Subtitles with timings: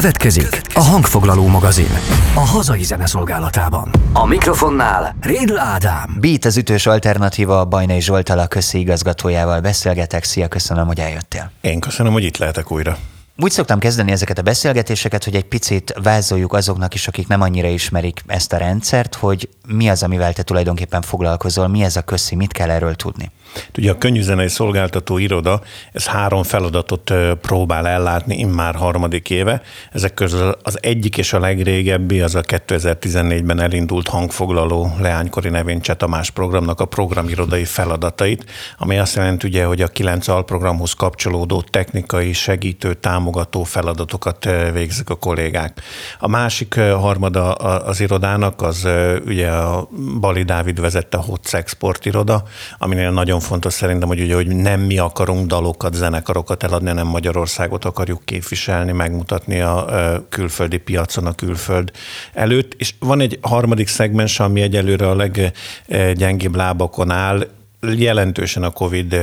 [0.00, 1.88] Következik a hangfoglaló magazin.
[2.34, 3.90] A hazai zene szolgálatában.
[4.12, 6.16] A mikrofonnál Rédl Ádám.
[6.20, 10.24] Beat az ütős alternatíva a Bajnai Zsoltal a közi igazgatójával beszélgetek.
[10.24, 11.50] Szia, köszönöm, hogy eljöttél.
[11.60, 12.96] Én köszönöm, hogy itt lehetek újra.
[13.36, 17.68] Úgy szoktam kezdeni ezeket a beszélgetéseket, hogy egy picit vázoljuk azoknak is, akik nem annyira
[17.68, 22.34] ismerik ezt a rendszert, hogy mi az, amivel te tulajdonképpen foglalkozol, mi ez a köszi,
[22.34, 23.30] mit kell erről tudni.
[23.78, 25.60] Ugye a könyvzenei szolgáltató iroda,
[25.92, 29.62] ez három feladatot próbál ellátni immár harmadik éve.
[29.92, 36.30] Ezek közül az egyik és a legrégebbi az a 2014-ben elindult hangfoglaló leánykori nevén Csetamás
[36.30, 38.44] programnak a programirodai feladatait,
[38.78, 45.14] ami azt jelenti ugye, hogy a kilenc alprogramhoz kapcsolódó technikai segítő, támogató feladatokat végzik a
[45.14, 45.80] kollégák.
[46.18, 48.88] A másik harmada az irodának az
[49.26, 49.88] ugye a
[50.20, 52.42] Bali Dávid vezette a Hot Export iroda,
[52.78, 57.84] aminél nagyon fontos szerintem, hogy ugye, hogy nem mi akarunk dalokat, zenekarokat eladni, hanem Magyarországot
[57.84, 59.86] akarjuk képviselni, megmutatni a
[60.28, 61.90] külföldi piacon, a külföld
[62.32, 62.74] előtt.
[62.78, 67.46] És van egy harmadik szegmens, ami egyelőre a leggyengébb lábakon áll,
[67.92, 69.14] jelentősen a Covid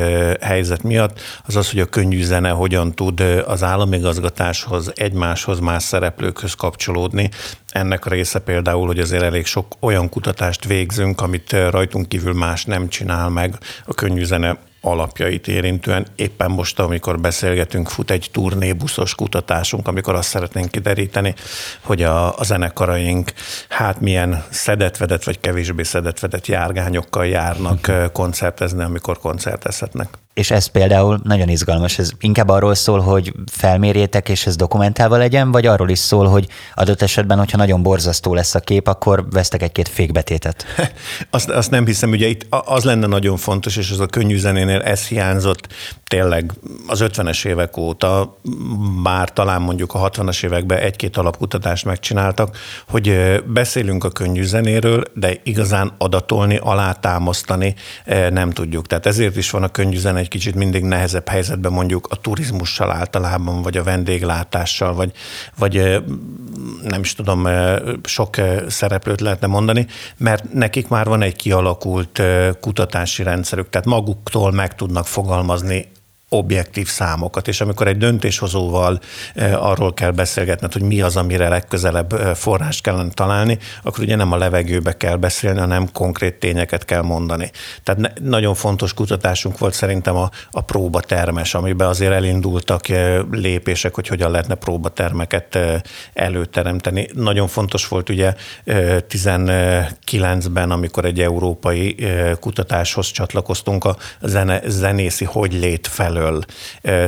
[0.41, 6.53] helyzet miatt, az az, hogy a könnyű zene hogyan tud az államigazgatáshoz, egymáshoz, más szereplőkhöz
[6.53, 7.29] kapcsolódni.
[7.69, 12.87] Ennek része például, hogy azért elég sok olyan kutatást végzünk, amit rajtunk kívül más nem
[12.87, 16.07] csinál meg a könnyű zene alapjait érintően.
[16.15, 21.33] Éppen most, amikor beszélgetünk, fut egy turnébuszos kutatásunk, amikor azt szeretnénk kideríteni,
[21.81, 23.33] hogy a, a zenekaraink
[23.69, 30.07] hát milyen szedetvedett vagy kevésbé szedetvedett járgányokkal járnak koncertezni, amikor koncertezhetnek.
[30.42, 32.00] És ez például nagyon izgalmas.
[32.00, 36.47] Ez inkább arról szól, hogy felmérjétek, és ez dokumentálva legyen, vagy arról is szól, hogy
[36.75, 40.66] adott esetben, hogyha nagyon borzasztó lesz a kép, akkor vesztek egy-két fékbetétet?
[41.30, 44.81] azt, azt nem hiszem, ugye itt az lenne nagyon fontos, és az a könnyű zenénél
[44.81, 45.67] ez hiányzott
[46.12, 46.52] tényleg
[46.88, 48.38] az 50-es évek óta,
[49.03, 55.34] bár talán mondjuk a 60-as években egy-két alapkutatást megcsináltak, hogy beszélünk a könnyű zenéről, de
[55.44, 57.75] igazán adatolni, alátámasztani
[58.30, 58.88] nem tudjuk.
[58.88, 62.92] Tehát ezért is van a könnyű zene egy kicsit mindig nehezebb helyzetben mondjuk a turizmussal
[62.92, 65.12] általában, vagy a vendéglátással, vagy,
[65.58, 66.03] vagy
[66.84, 67.47] nem is tudom,
[68.03, 68.36] sok
[68.68, 69.88] szereplőt lehetne mondani,
[70.18, 72.22] mert nekik már van egy kialakult
[72.59, 75.92] kutatási rendszerük, tehát maguktól meg tudnak fogalmazni
[76.34, 79.00] objektív számokat, és amikor egy döntéshozóval
[79.36, 84.16] eh, arról kell beszélgetned, hogy mi az, amire legközelebb eh, forrást kellene találni, akkor ugye
[84.16, 87.52] nem a levegőbe kell beszélni, hanem konkrét tényeket kell mondani.
[87.84, 94.08] Tehát nagyon fontos kutatásunk volt szerintem a, a próbatermes, amiben azért elindultak eh, lépések, hogy
[94.08, 95.59] hogyan lehetne próbatermeket
[96.13, 97.09] előteremteni.
[97.13, 98.34] Nagyon fontos volt ugye
[98.66, 101.96] 19-ben, amikor egy európai
[102.40, 106.43] kutatáshoz csatlakoztunk a zene, zenészi hogy lét felől felől.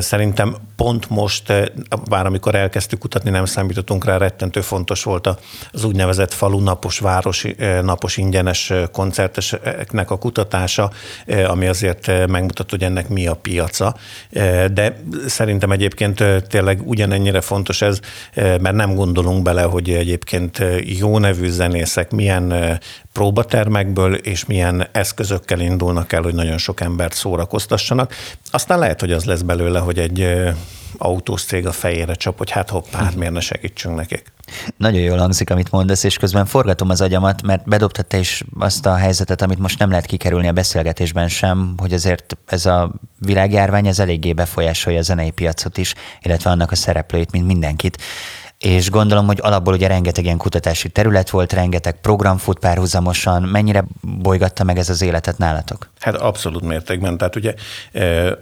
[0.02, 1.54] Szerintem pont most,
[2.10, 5.30] bár amikor elkezdtük kutatni, nem számítottunk rá, rettentő fontos volt
[5.72, 10.92] az úgynevezett falu napos, városi napos ingyenes koncerteseknek a kutatása,
[11.48, 13.96] ami azért megmutat, hogy ennek mi a piaca.
[14.74, 18.00] De szerintem egyébként tényleg ugyanennyire fontos ez,
[18.36, 20.64] mert nem gondolunk bele, hogy egyébként
[21.00, 22.80] jó nevű zenészek milyen
[23.12, 28.14] próbatermekből, és milyen eszközökkel indulnak el, hogy nagyon sok embert szórakoztassanak.
[28.52, 30.28] Aztán lehet, hogy az lesz belőle, hogy egy
[30.98, 34.34] autós a fejére csap, hogy hát hoppá, hát miért ne segítsünk nekik.
[34.78, 38.86] Nagyon jól hangzik, amit mondasz, és közben forgatom az agyamat, mert bedobtad te is azt
[38.86, 43.88] a helyzetet, amit most nem lehet kikerülni a beszélgetésben sem, hogy azért ez a világjárvány
[43.88, 48.02] ez eléggé befolyásolja a zenei piacot is, illetve annak a szereplőit, mint mindenkit
[48.66, 53.42] és gondolom, hogy alapból ugye rengeteg ilyen kutatási terület volt, rengeteg program fut párhuzamosan.
[53.42, 55.90] Mennyire bolygatta meg ez az életet nálatok?
[56.00, 57.18] Hát abszolút mértékben.
[57.18, 57.54] Tehát ugye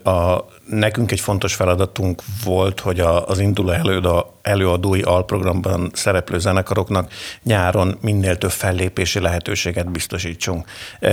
[0.03, 7.11] a, nekünk egy fontos feladatunk volt, hogy a, az induló előadó, előadói alprogramban szereplő zenekaroknak
[7.43, 10.67] nyáron minél több fellépési lehetőséget biztosítsunk.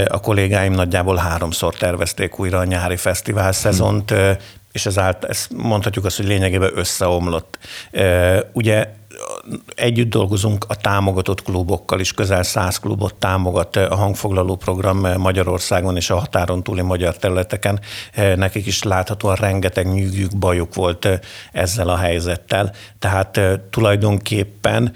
[0.09, 4.37] A kollégáim nagyjából háromszor tervezték újra a nyári fesztivál szezont, hmm
[4.73, 7.59] és ezáltal ezt mondhatjuk azt, hogy lényegében összeomlott.
[8.53, 8.87] Ugye
[9.75, 16.11] együtt dolgozunk a támogatott klubokkal is, közel száz klubot támogat a hangfoglaló program Magyarországon és
[16.11, 17.81] a határon túli magyar területeken.
[18.37, 21.09] Nekik is láthatóan rengeteg nyűgjük, bajuk volt
[21.53, 22.73] ezzel a helyzettel.
[22.99, 24.93] Tehát tulajdonképpen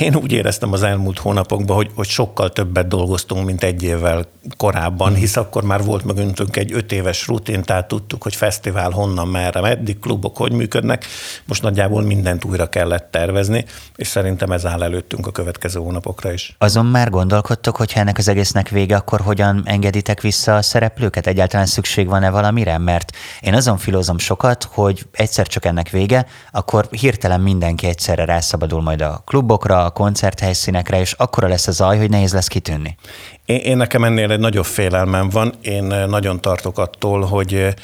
[0.00, 4.26] én úgy éreztem az elmúlt hónapokban, hogy, hogy sokkal többet dolgoztunk, mint egy évvel
[4.56, 9.28] korábban, hisz akkor már volt mögöntünk egy öt éves rutin, tehát tudtuk, hogy fesztivál honnan,
[9.28, 11.04] merre, meddig, klubok hogy működnek.
[11.44, 13.64] Most nagyjából mindent újra kellett tervezni,
[13.96, 16.54] és szerintem ez áll előttünk a következő hónapokra is.
[16.58, 21.26] Azon már gondolkodtok, hogy ennek az egésznek vége, akkor hogyan engeditek vissza a szereplőket?
[21.26, 22.78] Egyáltalán szükség van-e valamire?
[22.78, 28.82] Mert én azon filozom sokat, hogy egyszer csak ennek vége, akkor hirtelen mindenki egyszerre rászabadul
[28.82, 29.22] majd a
[29.66, 32.96] klubokra, a koncerthelyszínekre, és akkora lesz a zaj, hogy nehéz lesz kitűnni.
[33.44, 35.54] Én, én nekem ennél egy nagyobb félelmem van.
[35.62, 37.74] Én nagyon tartok attól, hogy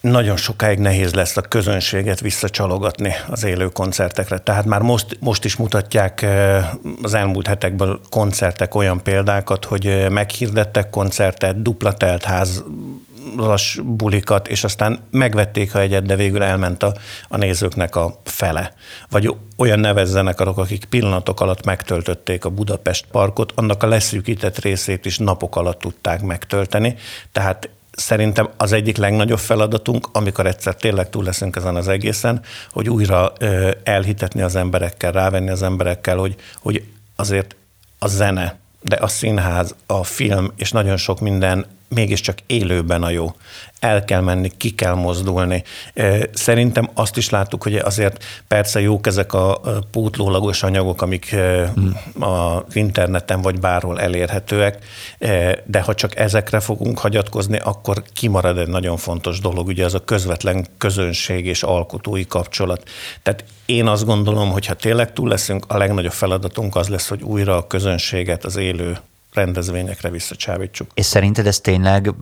[0.00, 4.38] nagyon sokáig nehéz lesz a közönséget visszacsalogatni az élő koncertekre.
[4.38, 6.26] Tehát már most, most is mutatják
[7.02, 12.64] az elmúlt hetekben koncertek olyan példákat, hogy meghirdettek koncertet, dupla telt ház
[13.36, 16.94] las bulikat, és aztán megvették a egyet, de végül elment a,
[17.28, 18.74] a nézőknek a fele.
[19.10, 25.18] Vagy olyan nevezzenek akik pillanatok alatt megtöltötték a Budapest parkot, annak a leszűkített részét is
[25.18, 26.96] napok alatt tudták megtölteni.
[27.32, 32.88] Tehát szerintem az egyik legnagyobb feladatunk, amikor egyszer tényleg túl leszünk ezen az egészen, hogy
[32.88, 33.32] újra
[33.82, 36.84] elhitetni az emberekkel, rávenni az emberekkel, hogy, hogy
[37.16, 37.56] azért
[37.98, 43.34] a zene, de a színház, a film és nagyon sok minden mégiscsak élőben a jó.
[43.78, 45.62] El kell menni, ki kell mozdulni.
[46.32, 49.60] Szerintem azt is láttuk, hogy azért persze jók ezek a
[49.90, 51.96] pótlólagos anyagok, amik hmm.
[52.20, 54.78] az interneten vagy bárhol elérhetőek,
[55.64, 60.04] de ha csak ezekre fogunk hagyatkozni, akkor kimarad egy nagyon fontos dolog, ugye az a
[60.04, 62.88] közvetlen közönség és alkotói kapcsolat.
[63.22, 67.22] Tehát én azt gondolom, hogy ha tényleg túl leszünk, a legnagyobb feladatunk az lesz, hogy
[67.22, 68.98] újra a közönséget az élő
[69.32, 70.90] rendezvényekre visszacsábítsuk.
[70.94, 72.14] És szerinted ez tényleg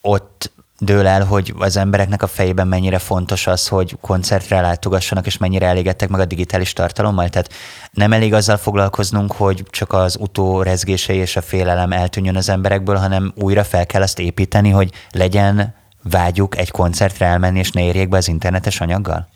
[0.00, 5.36] ott dől el, hogy az embereknek a fejében mennyire fontos az, hogy koncertre látogassanak, és
[5.36, 7.28] mennyire elégedtek meg a digitális tartalommal.
[7.28, 7.52] Tehát
[7.90, 13.32] nem elég azzal foglalkoznunk, hogy csak az utórezgései és a félelem eltűnjön az emberekből, hanem
[13.36, 18.16] újra fel kell azt építeni, hogy legyen vágyuk egy koncertre elmenni, és ne érjék be
[18.16, 19.28] az internetes anyaggal?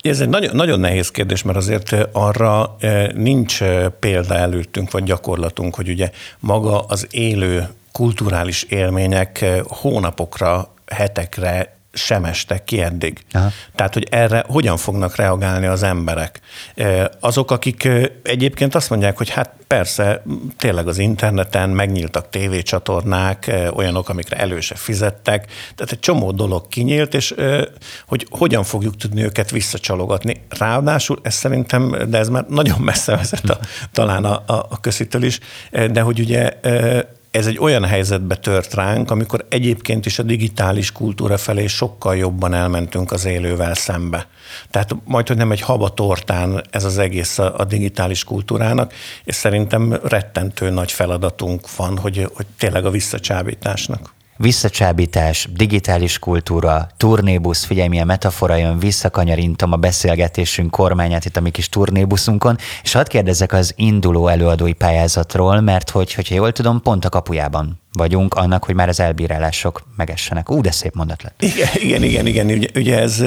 [0.00, 2.76] Ez egy nagyon, nagyon nehéz kérdés, mert azért arra
[3.14, 3.62] nincs
[3.98, 12.64] példa előttünk, vagy gyakorlatunk, hogy ugye maga az élő kulturális élmények hónapokra, hetekre sem estek
[12.64, 13.24] ki eddig.
[13.32, 13.50] Aha.
[13.74, 16.40] Tehát, hogy erre hogyan fognak reagálni az emberek.
[17.20, 17.88] Azok, akik
[18.22, 20.22] egyébként azt mondják, hogy hát persze,
[20.56, 27.34] tényleg az interneten megnyíltak tévécsatornák, olyanok, amikre előse fizettek, tehát egy csomó dolog kinyílt, és
[28.06, 30.42] hogy hogyan fogjuk tudni őket visszacsalogatni.
[30.48, 33.58] Ráadásul ez szerintem, de ez már nagyon messze vezet a,
[33.92, 35.38] talán a, a, a közitől is,
[35.90, 36.50] de hogy ugye
[37.32, 42.54] ez egy olyan helyzetbe tört ránk, amikor egyébként is a digitális kultúra felé sokkal jobban
[42.54, 44.26] elmentünk az élővel szembe.
[44.70, 48.92] Tehát majd, hogy nem egy haba tortán ez az egész a, a digitális kultúrának,
[49.24, 57.64] és szerintem rettentő nagy feladatunk van, hogy, hogy tényleg a visszacsábításnak visszacsábítás, digitális kultúra, turnébusz,
[57.64, 63.08] figyelj milyen metafora jön, visszakanyarintom a beszélgetésünk kormányát itt a mi kis turnébuszunkon, és hadd
[63.08, 68.64] kérdezzek az induló előadói pályázatról, mert hogy, hogyha jól tudom, pont a kapujában vagyunk annak,
[68.64, 70.50] hogy már az elbírálások megessenek.
[70.50, 71.42] Ú, de szép mondat lett.
[71.42, 72.46] Igen, igen, igen, igen.
[72.46, 73.22] Ugye, ugye ez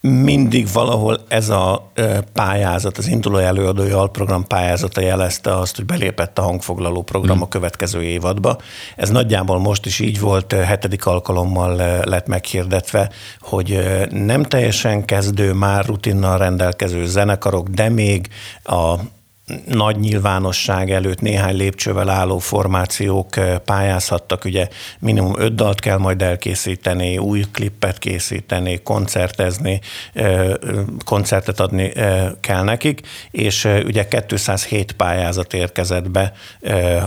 [0.00, 1.92] mindig valahol ez a
[2.32, 7.48] pályázat, az induló előadói alprogram pályázata jelezte azt, hogy belépett a hangfoglaló program a hmm.
[7.48, 8.58] következő évadba.
[8.96, 13.10] Ez nagyjából most is így volt, hetedik alkalommal lett meghirdetve,
[13.40, 18.28] hogy nem teljesen kezdő, már rutinnal rendelkező zenekarok, de még
[18.64, 18.94] a
[19.66, 26.22] nagy nyilvánosság előtt néhány lépcsővel álló formációk eh, pályázhattak, ugye minimum öt dalt kell majd
[26.22, 29.80] elkészíteni, új klippet készíteni, koncertezni,
[30.12, 30.50] eh,
[31.04, 33.00] koncertet adni eh, kell nekik,
[33.30, 36.32] és ugye 207 pályázat érkezett be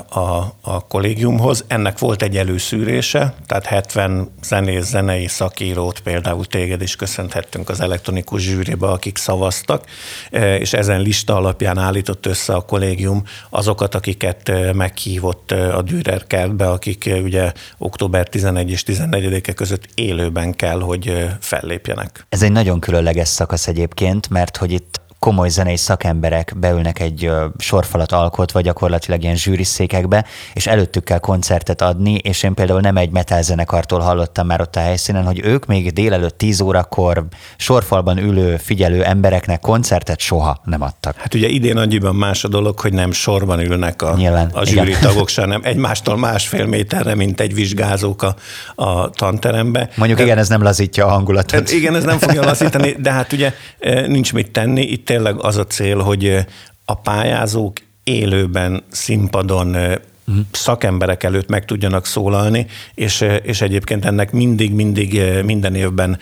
[0.10, 0.20] a,
[0.62, 1.66] a kollégiumhoz.
[1.68, 8.42] Ennek volt egy előszűrése, tehát 70 zenész, zenei szakírót, például téged is köszönhettünk az elektronikus
[8.42, 9.86] zsűribe, akik szavaztak,
[10.60, 17.10] és ezen lista alapján állított össze a kollégium azokat, akiket meghívott a Dürer kertbe, akik
[17.24, 22.26] ugye október 11 és 14-e között élőben kell, hogy fellépjenek.
[22.30, 28.12] Ez egy nagyon különleges szakasz egyébként, mert hogy itt komoly zenei szakemberek beülnek egy sorfalat
[28.12, 33.42] alkotva, gyakorlatilag ilyen zsűriszékekbe, és előttük kell koncertet adni, és én például nem egy metal
[33.42, 37.26] zenekartól hallottam már ott a helyszínen, hogy ők még délelőtt 10 órakor
[37.58, 41.16] sorfalban ülő, figyelő embereknek koncertet soha nem adtak.
[41.18, 44.88] Hát ugye idén annyiban más a dolog, hogy nem sorban ülnek a, Nyilván, a zsűri
[44.88, 45.02] igen.
[45.02, 48.36] tagok, hanem egymástól másfél méterre, mint egy vizsgázók a,
[48.76, 49.90] a tanterembe.
[49.96, 51.52] Mondjuk de, igen, ez nem lazítja a hangulatot.
[51.52, 53.54] Hát igen, ez nem fogja lazítani, de hát ugye
[54.08, 54.82] nincs mit tenni.
[54.82, 56.46] Itt tényleg az a cél, hogy
[56.86, 60.46] a pályázók élőben, színpadon uh-huh.
[60.52, 66.20] szakemberek előtt meg tudjanak szólalni, és, és egyébként ennek mindig-mindig minden évben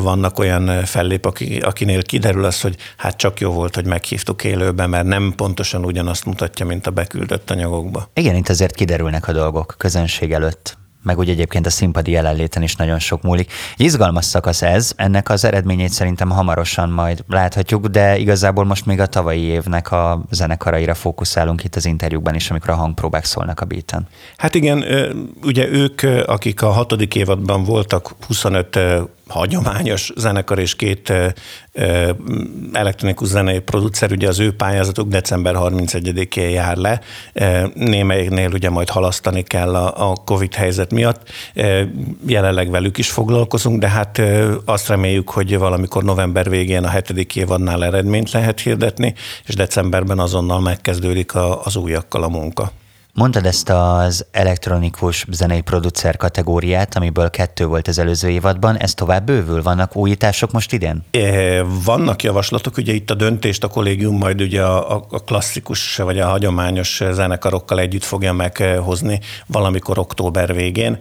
[0.00, 1.26] vannak olyan fellép,
[1.60, 6.24] akinél kiderül az, hogy hát csak jó volt, hogy meghívtuk élőben, mert nem pontosan ugyanazt
[6.24, 8.10] mutatja, mint a beküldött anyagokba.
[8.14, 12.76] Igen, itt azért kiderülnek a dolgok közönség előtt meg úgy egyébként a színpadi jelenléten is
[12.76, 13.52] nagyon sok múlik.
[13.76, 19.06] Izgalmas szakasz ez, ennek az eredményét szerintem hamarosan majd láthatjuk, de igazából most még a
[19.06, 24.06] tavalyi évnek a zenekaraira fókuszálunk itt az interjúkban is, amikor a hangpróbák szólnak a beaten.
[24.36, 24.84] Hát igen,
[25.42, 28.78] ugye ők, akik a hatodik évadban voltak, 25
[29.28, 31.12] hagyományos zenekar és két
[32.72, 37.00] elektronikus zenei producer, ugye az ő pályázatuk december 31-én jár le,
[37.74, 41.30] némelyiknél ugye majd halasztani kell a, Covid helyzet miatt.
[42.26, 44.22] Jelenleg velük is foglalkozunk, de hát
[44.64, 49.14] azt reméljük, hogy valamikor november végén a hetedik évadnál eredményt lehet hirdetni,
[49.46, 52.70] és decemberben azonnal megkezdődik a, az újakkal a munka.
[53.16, 59.26] Mondtad ezt az elektronikus zenei producer kategóriát, amiből kettő volt az előző évadban, ez tovább
[59.26, 59.62] bővül?
[59.62, 61.04] Vannak újítások most idén?
[61.84, 66.26] Vannak javaslatok, ugye itt a döntést a kollégium majd ugye a, a klasszikus vagy a
[66.26, 70.98] hagyományos zenekarokkal együtt fogja meghozni valamikor október végén.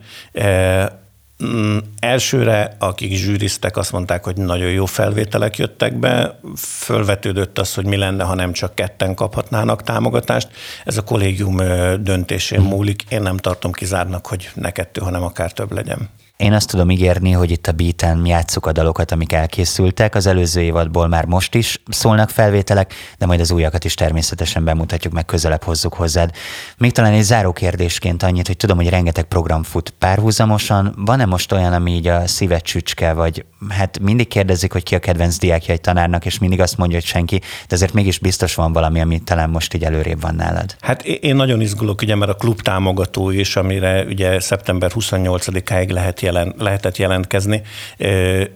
[1.43, 7.85] Mm, elsőre, akik zsűriztek, azt mondták, hogy nagyon jó felvételek jöttek be, fölvetődött az, hogy
[7.85, 10.47] mi lenne, ha nem csak ketten kaphatnának támogatást.
[10.85, 11.57] Ez a kollégium
[12.03, 13.03] döntésén múlik.
[13.09, 16.09] Én nem tartom kizárnak, hogy ne kettő, hanem akár több legyen.
[16.37, 20.15] Én azt tudom ígérni, hogy itt a beaten játsszuk a dalokat, amik elkészültek.
[20.15, 25.13] Az előző évadból már most is szólnak felvételek, de majd az újakat is természetesen bemutatjuk,
[25.13, 26.31] meg közelebb hozzuk hozzád.
[26.77, 30.93] Még talán egy záró kérdésként annyit, hogy tudom, hogy rengeteg program fut párhuzamosan.
[30.97, 34.99] Van-e most olyan, ami így a szívet csücske, vagy hát mindig kérdezik, hogy ki a
[34.99, 38.73] kedvenc diákja egy tanárnak, és mindig azt mondja, hogy senki, de azért mégis biztos van
[38.73, 40.75] valami, ami talán most így előrébb van nálad.
[40.81, 46.23] Hát én nagyon izgulok, ugye, mert a klub támogató is, amire ugye szeptember 28-áig lehet
[46.25, 47.61] jelen, lehetett jelentkezni.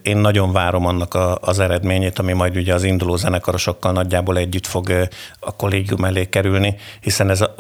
[0.01, 4.67] Én nagyon várom annak a, az eredményét, ami majd ugye az induló zenekarosokkal nagyjából együtt
[4.67, 5.07] fog
[5.39, 7.55] a kollégium elé kerülni, hiszen ez a,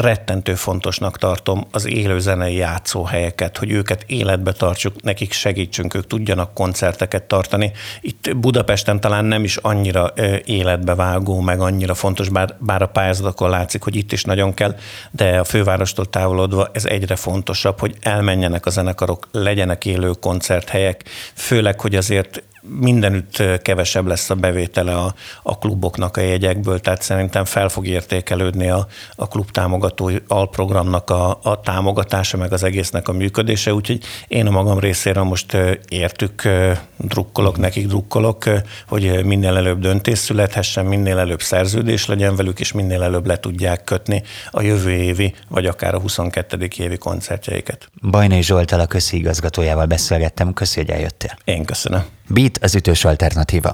[0.00, 6.54] rettentő fontosnak tartom az élő zenei játszóhelyeket, hogy őket életbe tartsuk, nekik segítsünk, ők tudjanak
[6.54, 7.72] koncerteket tartani.
[8.00, 10.12] Itt Budapesten talán nem is annyira
[10.44, 14.76] életbevágó, meg annyira fontos, bár, bár a pályázatokon látszik, hogy itt is nagyon kell,
[15.10, 21.80] de a fővárostól távolodva ez egyre fontosabb, hogy elmenjenek a zenekarok, legyenek élő koncerthelyek, főleg,
[21.80, 27.68] hogy azért mindenütt kevesebb lesz a bevétele a, a kluboknak a jegyekből, tehát szerintem fel
[27.68, 28.86] fog értékelődni a,
[29.16, 34.50] a klub támogató alprogramnak a, a támogatása, meg az egésznek a működése, úgyhogy én a
[34.50, 35.56] magam részéről most
[35.88, 36.48] értük,
[36.96, 38.44] drukkolok, nekik drukkolok,
[38.88, 43.84] hogy minél előbb döntés születhessen, minél előbb szerződés legyen velük, és minél előbb le tudják
[43.84, 46.68] kötni a jövő évi, vagy akár a 22.
[46.76, 47.90] évi koncertjeiket.
[48.10, 51.38] Bajnai Zsoltal a közi igazgatójával beszélgettem, köszi, hogy eljöttél.
[51.44, 52.04] Én köszönöm.
[52.48, 53.70] Beat az ütős alternatíva.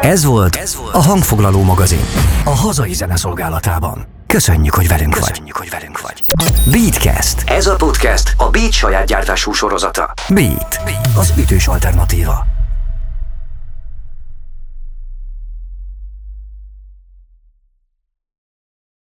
[0.00, 2.04] Ez volt, Ez volt a hangfoglaló magazin.
[2.44, 4.06] A hazai zene szolgálatában.
[4.26, 5.68] Köszönjük, hogy velünk Köszönjük, vagy.
[5.68, 6.22] hogy velünk vagy.
[6.70, 7.42] Beatcast.
[7.50, 10.12] Ez a podcast a Beat saját gyártású sorozata.
[10.28, 10.80] Beat.
[10.84, 11.08] Beat.
[11.16, 12.46] Az ütős alternatíva.